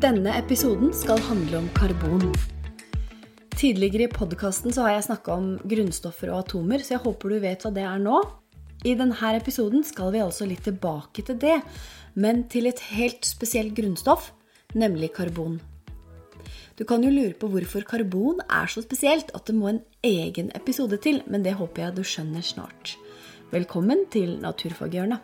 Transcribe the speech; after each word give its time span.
Denne 0.00 0.32
episoden 0.32 0.94
skal 0.96 1.18
handle 1.26 1.58
om 1.58 1.66
karbon. 1.76 2.22
Tidligere 3.52 4.06
i 4.06 4.12
podkasten 4.12 4.72
har 4.80 4.94
jeg 4.94 5.04
snakka 5.10 5.34
om 5.34 5.48
grunnstoffer 5.68 6.30
og 6.32 6.38
atomer, 6.46 6.80
så 6.80 6.94
jeg 6.94 7.02
håper 7.02 7.34
du 7.34 7.36
vet 7.42 7.66
hva 7.66 7.72
det 7.76 7.84
er 7.84 8.00
nå. 8.00 8.22
I 8.88 8.94
denne 8.96 9.32
episoden 9.36 9.84
skal 9.84 10.08
vi 10.14 10.22
altså 10.24 10.48
litt 10.48 10.64
tilbake 10.64 11.26
til 11.28 11.36
det, 11.42 11.58
men 12.16 12.46
til 12.48 12.70
et 12.70 12.80
helt 12.94 13.28
spesielt 13.28 13.76
grunnstoff, 13.76 14.30
nemlig 14.72 15.12
karbon. 15.18 15.60
Du 16.80 16.86
kan 16.88 17.04
jo 17.04 17.12
lure 17.12 17.36
på 17.36 17.52
hvorfor 17.52 17.84
karbon 17.84 18.40
er 18.48 18.72
så 18.72 18.80
spesielt 18.80 19.28
at 19.36 19.52
det 19.52 19.58
må 19.58 19.68
en 19.68 19.82
egen 20.00 20.48
episode 20.56 20.96
til, 21.04 21.20
men 21.28 21.44
det 21.44 21.58
håper 21.60 21.90
jeg 21.90 21.98
du 21.98 22.06
skjønner 22.08 22.40
snart. 22.40 22.96
Velkommen 23.52 24.08
til 24.08 24.38
Naturfaghjørnet. 24.40 25.20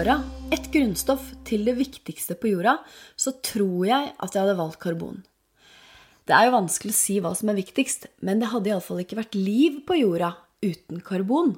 Kåra 0.00 0.14
et 0.54 0.70
grunnstoff 0.72 1.26
til 1.44 1.66
det 1.66 1.74
viktigste 1.76 2.32
på 2.40 2.54
jorda, 2.54 2.78
så 3.20 3.34
tror 3.44 3.82
jeg 3.84 4.06
at 4.16 4.32
jeg 4.32 4.40
hadde 4.40 4.56
valgt 4.56 4.78
karbon. 4.80 5.18
Det 6.24 6.32
er 6.32 6.46
jo 6.46 6.54
vanskelig 6.54 6.94
å 6.94 6.96
si 6.96 7.16
hva 7.20 7.32
som 7.36 7.50
er 7.52 7.58
viktigst, 7.58 8.06
men 8.24 8.40
det 8.40 8.48
hadde 8.48 8.70
iallfall 8.70 9.02
ikke 9.02 9.18
vært 9.18 9.36
liv 9.36 9.82
på 9.84 9.98
jorda 9.98 10.30
uten 10.64 11.02
karbon. 11.04 11.52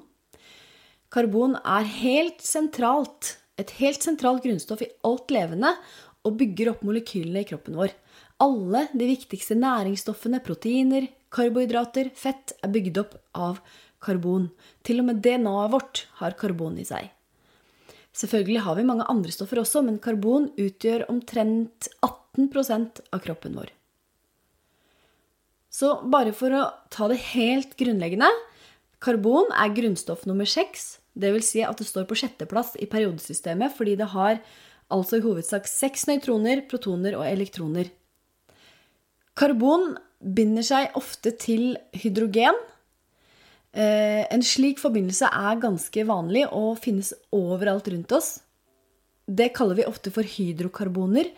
Karbon 1.13 1.55
er 1.61 1.87
helt 2.01 2.43
sentralt, 2.43 3.37
et 3.63 3.77
helt 3.79 4.03
sentralt 4.03 4.43
grunnstoff 4.43 4.83
i 4.83 4.91
alt 5.07 5.31
levende 5.31 5.77
og 6.27 6.41
bygger 6.43 6.75
opp 6.75 6.83
molekylene 6.89 7.45
i 7.45 7.51
kroppen 7.53 7.79
vår. 7.79 7.95
Alle 8.43 8.89
de 8.91 9.13
viktigste 9.13 9.55
næringsstoffene, 9.61 10.43
proteiner, 10.43 11.07
karbohydrater, 11.31 12.11
fett, 12.19 12.57
er 12.59 12.75
bygd 12.75 13.05
opp 13.07 13.19
av 13.39 13.63
karbon. 14.03 14.51
Til 14.83 15.05
og 15.05 15.13
med 15.13 15.23
DNA-et 15.23 15.75
vårt 15.79 16.07
har 16.19 16.41
karbon 16.41 16.81
i 16.83 16.91
seg. 16.91 17.13
Selvfølgelig 18.13 18.65
har 18.67 18.77
vi 18.77 18.85
mange 18.85 19.07
andre 19.09 19.33
stoffer 19.33 19.63
også, 19.63 19.81
men 19.87 20.01
karbon 20.03 20.51
utgjør 20.61 21.07
omtrent 21.09 21.89
18% 22.05 23.01
av 23.13 23.23
kroppen 23.25 23.57
vår. 23.57 23.73
Så 25.73 25.95
bare 26.13 26.35
for 26.37 26.53
å 26.53 26.67
ta 26.93 27.09
det 27.09 27.23
helt 27.33 27.79
grunnleggende 27.81 28.29
Karbon 29.03 29.49
er 29.59 29.73
grunnstoff 29.75 30.27
nummer 30.31 30.47
seks. 30.47 31.01
Dvs. 31.19 31.49
Si 31.49 31.63
at 31.67 31.81
det 31.81 31.89
står 31.89 32.07
på 32.09 32.17
sjetteplass 32.21 32.77
i 32.81 32.87
periodesystemet 32.89 33.75
fordi 33.77 33.97
det 33.99 34.13
har 34.15 34.39
altså 34.93 35.19
i 35.19 35.25
hovedsak 35.25 35.67
seks 35.69 36.07
nøytroner, 36.09 36.63
protoner 36.71 37.17
og 37.19 37.27
elektroner. 37.27 37.91
Karbon 39.39 39.97
binder 40.23 40.65
seg 40.65 40.95
ofte 40.99 41.33
til 41.41 41.75
hydrogen, 41.97 42.57
en 43.73 44.43
slik 44.45 44.81
forbindelse 44.83 45.31
er 45.33 45.61
ganske 45.63 46.03
vanlig 46.05 46.43
og 46.53 46.75
finnes 46.83 47.15
overalt 47.33 47.87
rundt 47.89 48.13
oss. 48.13 48.35
Det 49.25 49.53
kaller 49.57 49.79
vi 49.79 49.87
ofte 49.89 50.13
for 50.13 50.29
hydrokarboner. 50.29 51.31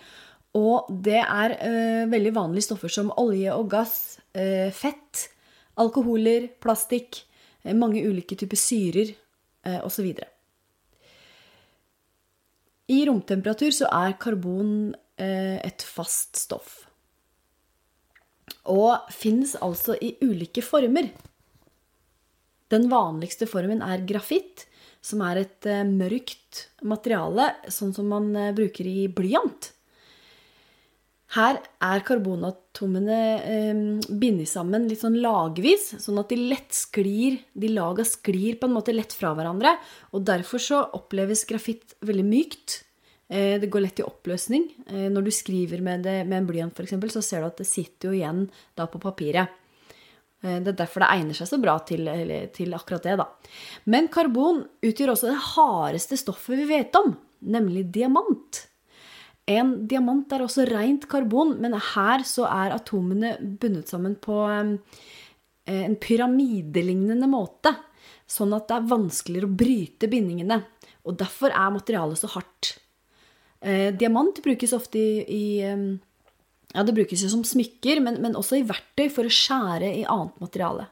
Og 0.55 0.91
det 1.03 1.19
er 1.19 1.57
eh, 1.59 2.05
veldig 2.11 2.33
vanlige 2.37 2.69
stoffer 2.69 2.93
som 2.93 3.11
olje 3.19 3.51
og 3.55 3.73
gass, 3.73 4.21
eh, 4.39 4.71
fett, 4.75 5.29
alkoholer, 5.83 6.47
plastikk, 6.63 7.25
mange 7.75 8.05
ulike 8.05 8.37
typer 8.39 8.61
syrer 8.61 9.15
osv. 9.87 10.11
I 12.93 12.99
romtemperatur 13.09 13.73
så 13.73 13.89
er 13.89 14.19
karbon 14.21 14.93
et 15.17 15.87
fast 15.89 16.37
stoff. 16.37 16.83
Og 18.69 19.09
fins 19.09 19.55
altså 19.65 19.97
i 19.97 20.13
ulike 20.21 20.61
former. 20.61 21.09
Den 22.75 22.89
vanligste 22.91 23.47
formen 23.51 23.85
er 23.87 24.03
grafitt, 24.09 24.67
som 25.05 25.23
er 25.23 25.45
et 25.45 25.69
eh, 25.69 25.85
mørkt 25.87 26.67
materiale, 26.83 27.53
sånn 27.71 27.95
som 27.95 28.09
man 28.11 28.33
eh, 28.39 28.53
bruker 28.57 28.89
i 28.89 29.07
blyant. 29.13 29.71
Her 31.35 31.59
er 31.83 32.03
karbonatomene 32.07 33.19
eh, 33.43 33.83
bindet 34.21 34.51
sammen 34.51 34.87
litt 34.87 35.03
sånn 35.03 35.19
lagvis, 35.23 35.91
sånn 36.03 36.21
at 36.23 36.31
de 36.31 36.39
lett 36.53 36.77
sklir, 36.77 37.41
de 37.59 37.73
laga 37.73 38.07
sklir 38.07 38.61
på 38.61 38.69
en 38.69 38.77
måte 38.77 38.95
lett 38.95 39.15
fra 39.17 39.33
hverandre. 39.35 39.75
Og 40.15 40.23
derfor 40.29 40.63
så 40.63 40.85
oppleves 40.95 41.43
grafitt 41.49 41.97
veldig 42.07 42.27
mykt. 42.29 42.83
Eh, 43.27 43.59
det 43.59 43.71
går 43.73 43.87
lett 43.87 44.05
i 44.05 44.07
oppløsning. 44.07 44.69
Eh, 44.87 45.09
når 45.11 45.27
du 45.27 45.33
skriver 45.35 45.83
med, 45.83 46.07
det, 46.07 46.21
med 46.29 46.43
en 46.43 46.49
blyant, 46.53 46.79
f.eks., 46.79 46.95
så 47.17 47.25
ser 47.25 47.43
du 47.43 47.51
at 47.51 47.59
det 47.59 47.69
sitter 47.69 48.13
jo 48.13 48.19
igjen 48.21 48.47
da 48.79 48.87
på 48.91 49.03
papiret. 49.03 49.61
Eh, 50.45 50.61
det 50.61 50.75
er 50.75 50.79
derfor 50.85 51.05
det 51.05 51.11
egner 51.15 51.39
seg 51.39 51.51
så 51.51 51.59
bra 51.63 51.79
til, 51.89 52.11
til, 52.55 52.77
akkurat 52.77 53.09
det. 53.09 53.17
da. 53.23 53.29
Men 53.91 54.11
karbon 54.13 54.63
utgjør 54.85 55.15
også 55.15 55.33
det 55.33 55.41
hardeste 55.55 56.21
stoffet 56.21 56.61
vi 56.61 56.69
vet 56.69 57.01
om, 57.01 57.17
nemlig 57.41 57.89
diamant. 57.95 58.67
En 59.51 59.75
diamant 59.89 60.31
er 60.33 60.45
også 60.45 60.65
rent 60.71 61.09
karbon, 61.11 61.59
men 61.61 61.77
her 61.77 62.25
så 62.29 62.47
er 62.49 62.77
atomene 62.77 63.35
bundet 63.41 63.91
sammen 63.93 64.17
på 64.17 64.39
eh, 64.49 64.77
en 65.83 65.99
pyramidelignende 66.01 67.29
måte. 67.29 67.75
Sånn 68.25 68.55
at 68.57 68.71
det 68.71 68.79
er 68.79 68.89
vanskeligere 68.89 69.51
å 69.51 69.59
bryte 69.59 70.09
bindingene. 70.09 70.63
Og 71.05 71.19
derfor 71.21 71.53
er 71.53 71.75
materialet 71.75 72.21
så 72.21 72.31
hardt. 72.33 72.79
Eh, 73.61 73.91
diamant 73.97 74.41
brukes 74.45 74.73
ofte 74.77 75.01
i, 75.01 75.21
i 75.29 75.45
ja, 76.75 76.83
Det 76.83 76.95
brukes 76.97 77.23
jo 77.23 77.31
som 77.31 77.45
smykker, 77.47 78.03
men, 78.03 78.21
men, 78.23 78.37
også 78.37 78.59
i 78.59 78.67
verktøy 78.67 79.07
for 79.13 79.29
å 79.29 79.33
skjære 79.33 79.93
i 80.01 80.05
annet 80.11 80.41
materiale. 80.43 80.89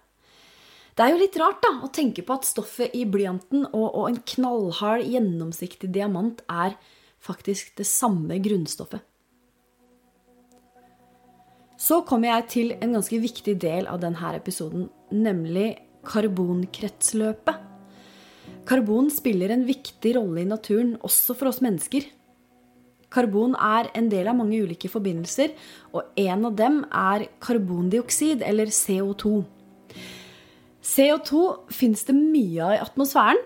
Det 0.93 1.05
er 1.05 1.15
jo 1.15 1.23
litt 1.23 1.39
rart 1.41 1.63
da, 1.65 1.73
å 1.83 1.91
tenke 1.91 2.23
på 2.23 2.37
at 2.37 2.47
stoffet 2.47 2.95
i 2.95 3.07
blyanten 3.09 3.65
og, 3.73 3.87
og 3.89 4.11
en 4.11 4.21
knallhard, 4.35 5.07
gjennomsiktig 5.09 5.89
diamant 5.95 6.45
er 6.53 6.77
faktisk 7.23 7.73
det 7.81 7.89
samme 7.89 8.37
grunnstoffet. 8.45 9.03
Så 11.83 12.05
kommer 12.07 12.31
jeg 12.31 12.49
til 12.53 12.75
en 12.77 12.93
ganske 12.95 13.19
viktig 13.19 13.57
del 13.65 13.89
av 13.91 13.99
denne 14.05 14.35
episoden, 14.37 14.87
nemlig 15.11 15.81
karbonkretsløpet. 16.07 17.69
Karbon 18.69 19.09
spiller 19.11 19.51
en 19.51 19.65
viktig 19.67 20.13
rolle 20.15 20.45
i 20.45 20.47
naturen, 20.47 20.95
også 21.03 21.35
for 21.35 21.51
oss 21.51 21.63
mennesker. 21.65 22.07
Karbon 23.13 23.55
er 23.55 23.91
en 23.99 24.09
del 24.13 24.31
av 24.31 24.39
mange 24.39 24.63
ulike 24.65 24.91
forbindelser, 24.91 25.53
og 25.93 26.09
en 26.19 26.49
av 26.49 26.57
dem 26.59 26.83
er 26.89 27.29
karbondioksid, 27.45 28.45
eller 28.47 28.73
CO2. 28.73 29.43
CO2 30.83 31.43
fins 31.71 32.03
det 32.09 32.17
mye 32.17 32.67
av 32.67 32.77
i 32.77 32.83
atmosfæren. 32.83 33.43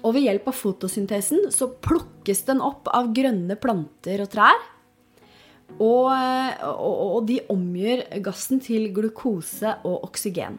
Og 0.00 0.14
ved 0.16 0.24
hjelp 0.24 0.46
av 0.48 0.56
fotosyntesen 0.56 1.50
så 1.52 1.68
plukkes 1.84 2.46
den 2.46 2.62
opp 2.64 2.88
av 2.94 3.10
grønne 3.16 3.56
planter 3.60 4.22
og 4.24 4.30
trær. 4.32 4.62
Og, 5.76 6.08
og, 6.08 7.02
og 7.04 7.20
de 7.28 7.38
omgjør 7.52 8.06
gassen 8.24 8.62
til 8.64 8.88
glukose 8.94 9.76
og 9.86 10.06
oksygen. 10.08 10.58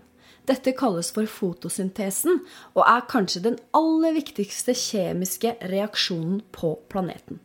Dette 0.50 0.74
kalles 0.78 1.12
for 1.14 1.30
fotosyntesen 1.30 2.42
og 2.74 2.84
er 2.86 3.06
kanskje 3.12 3.44
den 3.46 3.58
aller 3.78 4.16
viktigste 4.16 4.74
kjemiske 4.78 5.56
reaksjonen 5.70 6.42
på 6.56 6.76
planeten. 6.92 7.42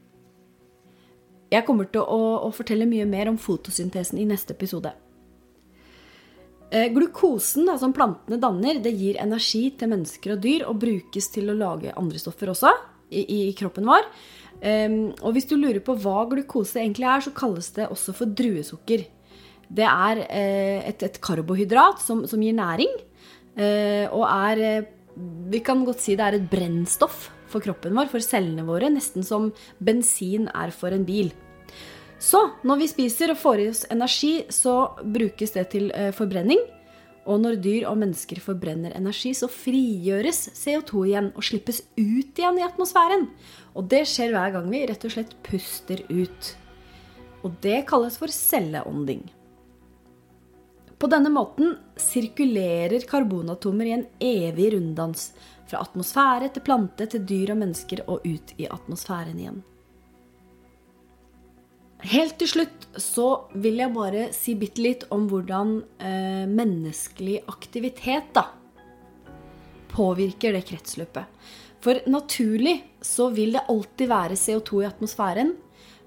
Jeg 1.52 1.66
kommer 1.66 1.86
til 1.90 2.02
å, 2.02 2.20
å, 2.46 2.52
fortelle 2.54 2.88
mye 2.90 3.06
mer 3.08 3.30
om 3.30 3.38
fotosyntesen 3.38 4.18
i 4.18 4.26
neste 4.26 4.54
episode. 4.56 4.90
Eh, 6.74 6.88
glukosen 6.90 7.68
da, 7.68 7.76
som 7.78 7.94
plantene 7.94 8.40
danner, 8.42 8.80
det 8.82 8.96
gir 8.98 9.20
energi 9.22 9.68
til 9.78 9.92
mennesker 9.92 10.34
og 10.34 10.42
dyr 10.42 10.66
og 10.66 10.80
brukes 10.82 11.30
til 11.34 11.52
å 11.52 11.58
lage 11.58 11.94
andre 11.94 12.18
stoffer 12.18 12.50
også 12.50 12.72
i, 13.14 13.22
i 13.22 13.40
kroppen 13.58 13.86
vår. 13.86 14.08
Um, 14.56 15.12
og 15.20 15.34
hvis 15.36 15.46
du 15.50 15.54
lurer 15.58 15.82
på 15.84 15.94
hva 16.00 16.24
glukose 16.30 16.80
egentlig 16.80 17.06
er, 17.10 17.22
så 17.22 17.32
kalles 17.36 17.68
det 17.76 17.90
også 17.92 18.14
for 18.16 18.32
druesukker. 18.38 19.04
Det 19.68 19.86
er 19.86 20.22
eh, 20.26 20.80
et, 20.88 21.02
et, 21.02 21.18
karbohydrat 21.22 22.00
som, 22.02 22.24
som 22.30 22.42
gir 22.42 22.56
næring, 22.56 22.90
eh, 23.58 24.06
og 24.08 24.24
er 24.26 24.86
Vi 25.16 25.62
kan 25.64 25.84
godt 25.86 26.02
si 26.04 26.16
det 26.18 26.26
er 26.26 26.36
et 26.36 26.48
brennstoff 26.50 27.30
for 27.48 27.64
kroppen 27.64 27.96
vår, 27.96 28.10
for 28.12 28.24
cellene 28.24 28.66
våre, 28.66 28.90
nesten 28.92 29.24
som 29.24 29.50
bensin 29.80 30.50
er 30.52 30.72
for 30.74 30.92
en 30.92 31.06
bil. 31.08 31.30
Så 32.18 32.40
når 32.64 32.80
vi 32.80 32.88
spiser 32.90 33.32
og 33.32 33.40
får 33.40 33.60
i 33.60 33.68
oss 33.70 33.84
energi, 33.92 34.32
så 34.52 34.96
brukes 35.04 35.52
det 35.56 35.68
til 35.74 35.90
eh, 35.92 36.12
forbrenning. 36.16 36.62
Og 37.26 37.40
når 37.42 37.58
dyr 37.58 37.88
og 37.90 37.98
mennesker 37.98 38.38
forbrenner 38.40 38.94
energi, 38.94 39.32
så 39.34 39.48
frigjøres 39.50 40.44
CO2 40.54 41.06
igjen 41.08 41.32
og 41.34 41.44
slippes 41.44 41.82
ut 41.98 42.38
igjen 42.38 42.60
i 42.60 42.66
atmosfæren. 42.66 43.26
Og 43.74 43.88
det 43.90 44.04
skjer 44.08 44.30
hver 44.34 44.54
gang 44.54 44.70
vi 44.70 44.84
rett 44.86 45.08
og 45.08 45.16
slett 45.16 45.34
puster 45.46 46.04
ut. 46.12 46.52
Og 47.42 47.58
det 47.64 47.82
kalles 47.90 48.16
for 48.20 48.32
celleånding. 48.32 49.26
På 50.96 51.08
denne 51.12 51.28
måten 51.28 51.74
sirkulerer 52.00 53.04
karbonatomer 53.08 53.88
i 53.88 53.94
en 53.98 54.06
evig 54.22 54.72
runddans. 54.72 55.30
Fra 55.68 55.82
atmosfære 55.82 56.52
til 56.54 56.64
plante 56.64 57.08
til 57.12 57.24
dyr 57.26 57.52
og 57.52 57.60
mennesker 57.64 58.04
og 58.06 58.24
ut 58.24 58.54
i 58.56 58.68
atmosfæren 58.70 59.40
igjen. 59.40 59.64
Helt 62.06 62.36
til 62.38 62.48
slutt 62.48 62.86
så 63.02 63.26
vil 63.56 63.80
jeg 63.80 63.92
bare 63.94 64.28
si 64.36 64.54
bitte 64.58 64.82
litt 64.84 65.06
om 65.14 65.26
hvordan 65.30 65.78
eh, 65.98 66.44
menneskelig 66.46 67.40
aktivitet 67.50 68.28
da, 68.36 68.44
påvirker 69.90 70.54
det 70.54 70.66
kretsløpet. 70.68 71.24
For 71.82 72.04
naturlig 72.10 72.78
så 73.04 73.30
vil 73.34 73.56
det 73.56 73.64
alltid 73.72 74.10
være 74.12 74.38
CO2 74.38 74.84
i 74.84 74.88
atmosfæren 74.88 75.54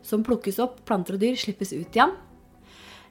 som 0.06 0.24
plukkes 0.26 0.60
opp, 0.64 0.80
planter 0.88 1.18
og 1.18 1.24
dyr 1.24 1.38
slippes 1.40 1.74
ut 1.76 1.90
igjen. 1.90 2.16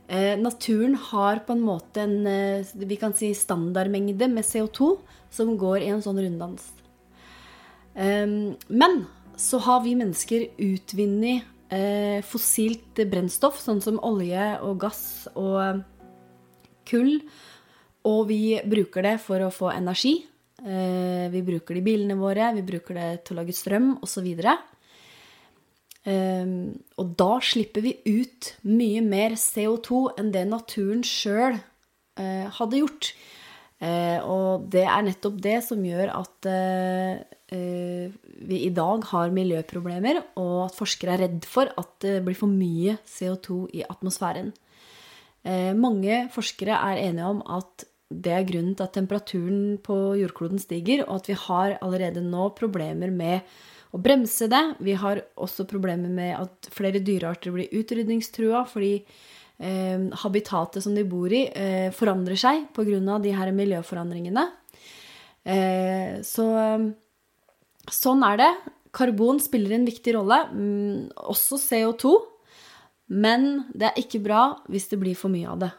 Eh, 0.09 0.39
naturen 0.41 0.95
har 0.97 1.43
på 1.45 1.53
en 1.53 1.61
måte 1.61 2.01
en 2.01 2.27
eh, 2.27 2.67
vi 2.73 2.97
kan 2.97 3.13
si 3.13 3.35
standardmengde 3.37 4.29
med 4.33 4.45
CO2 4.45 4.95
som 5.31 5.53
går 5.61 5.85
i 5.85 5.91
en 5.93 6.01
sånn 6.05 6.21
runddans. 6.23 6.71
Eh, 7.93 8.25
men 8.69 8.99
så 9.37 9.61
har 9.63 9.85
vi 9.85 9.99
mennesker 9.99 10.49
utvunnet 10.65 11.45
eh, 11.69 12.25
fossilt 12.25 13.05
brennstoff, 13.11 13.61
sånn 13.61 13.83
som 13.85 14.01
olje 14.01 14.49
og 14.65 14.81
gass 14.83 15.29
og 15.35 15.85
kull. 16.89 17.19
Og 18.09 18.25
vi 18.31 18.43
bruker 18.65 19.05
det 19.05 19.19
for 19.21 19.45
å 19.45 19.53
få 19.53 19.71
energi. 19.75 20.17
Eh, 20.65 21.29
vi 21.31 21.45
bruker 21.47 21.77
det 21.77 21.83
i 21.83 21.87
bilene 21.87 22.17
våre, 22.19 22.51
vi 22.57 22.65
bruker 22.67 22.97
det 22.99 23.11
til 23.29 23.37
å 23.37 23.43
lage 23.43 23.55
strøm 23.55 23.93
osv. 24.03 24.27
Eh, 24.27 24.65
og 26.07 27.09
da 27.21 27.33
slipper 27.45 27.83
vi 27.85 27.97
ut 28.07 28.53
mye 28.65 29.03
mer 29.05 29.35
CO2 29.37 30.15
enn 30.21 30.31
det 30.33 30.45
naturen 30.49 31.03
sjøl 31.05 31.59
eh, 32.19 32.47
hadde 32.59 32.81
gjort. 32.83 33.11
Eh, 33.79 34.19
og 34.27 34.69
det 34.73 34.85
er 34.89 35.05
nettopp 35.07 35.37
det 35.43 35.59
som 35.67 35.83
gjør 35.85 36.11
at 36.17 36.49
eh, 36.51 38.09
vi 38.49 38.63
i 38.67 38.73
dag 38.75 39.05
har 39.11 39.35
miljøproblemer, 39.35 40.23
og 40.41 40.69
at 40.69 40.79
forskere 40.79 41.15
er 41.15 41.23
redd 41.27 41.47
for 41.49 41.71
at 41.81 41.95
det 42.05 42.19
blir 42.27 42.37
for 42.39 42.51
mye 42.51 42.99
CO2 43.09 43.63
i 43.79 43.85
atmosfæren. 43.89 44.51
Mange 45.79 46.27
forskere 46.35 46.77
er 46.91 46.99
enige 47.07 47.25
om 47.25 47.39
at 47.49 47.87
det 48.13 48.33
er 48.35 48.45
grunnen 48.45 48.75
til 48.77 48.85
at 48.85 48.93
temperaturen 48.93 49.79
på 49.81 49.97
jordkloden 50.19 50.61
stiger, 50.61 51.07
og 51.07 51.23
at 51.23 51.31
vi 51.31 51.37
har 51.41 51.79
allerede 51.81 52.21
nå 52.25 52.51
problemer 52.59 53.15
med 53.15 53.47
å 53.95 54.01
bremse 54.03 54.49
det. 54.51 54.63
Vi 54.85 54.95
har 54.99 55.23
også 55.41 55.67
problemer 55.69 56.13
med 56.13 56.35
at 56.37 56.71
flere 56.75 57.01
dyrearter 57.05 57.55
blir 57.55 57.73
utrydningstrua 57.81 58.65
fordi 58.69 58.95
eh, 59.01 60.09
habitatet 60.25 60.85
som 60.85 60.97
de 60.97 61.07
bor 61.09 61.33
i, 61.33 61.47
eh, 61.49 61.89
forandrer 61.95 62.39
seg 62.39 62.69
pga. 62.77 63.19
de 63.23 63.33
her 63.33 63.53
miljøforandringene. 63.53 64.47
Eh, 65.45 66.21
så 66.23 66.47
sånn 67.89 68.25
er 68.25 68.37
det. 68.37 68.53
Karbon 68.93 69.41
spiller 69.41 69.77
en 69.77 69.87
viktig 69.87 70.15
rolle, 70.15 70.49
mm, 70.53 71.13
også 71.17 71.57
CO2. 71.57 72.17
Men 73.09 73.65
det 73.73 73.89
er 73.89 74.01
ikke 74.03 74.21
bra 74.21 74.61
hvis 74.69 74.89
det 74.91 75.01
blir 75.01 75.17
for 75.17 75.33
mye 75.33 75.49
av 75.49 75.61
det. 75.65 75.73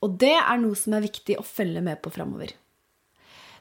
Og 0.00 0.16
det 0.16 0.36
er 0.38 0.60
noe 0.62 0.78
som 0.78 0.94
er 0.96 1.04
viktig 1.04 1.36
å 1.38 1.44
følge 1.44 1.82
med 1.84 2.00
på 2.02 2.12
framover. 2.14 2.54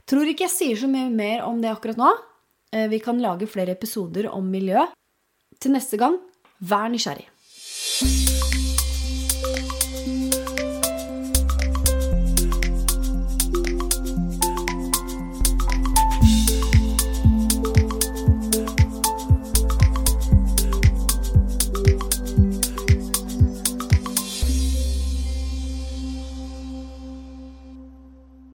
Tror 0.10 0.30
ikke 0.30 0.48
jeg 0.48 0.56
sier 0.56 0.80
så 0.80 0.90
mye 0.90 1.10
mer 1.14 1.44
om 1.46 1.60
det 1.62 1.72
akkurat 1.72 2.00
nå. 2.00 2.12
Eh, 2.76 2.90
vi 2.90 3.00
kan 3.02 3.22
lage 3.22 3.48
flere 3.50 3.74
episoder 3.74 4.30
om 4.30 4.46
miljø. 4.46 4.86
Til 5.60 5.74
neste 5.74 5.98
gang, 5.98 6.20
vær 6.60 6.90
nysgjerrig. 6.92 7.28